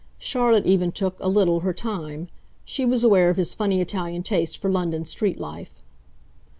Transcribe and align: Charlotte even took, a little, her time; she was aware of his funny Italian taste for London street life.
Charlotte 0.17 0.65
even 0.65 0.91
took, 0.91 1.15
a 1.19 1.27
little, 1.29 1.59
her 1.59 1.73
time; 1.75 2.27
she 2.65 2.85
was 2.85 3.03
aware 3.03 3.29
of 3.29 3.37
his 3.37 3.53
funny 3.53 3.79
Italian 3.81 4.23
taste 4.23 4.57
for 4.57 4.67
London 4.71 5.05
street 5.05 5.39
life. 5.39 5.79